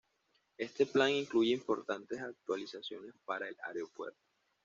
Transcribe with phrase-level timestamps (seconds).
[0.57, 4.17] Este plan incluye importantes actualizaciones para el aeropuerto.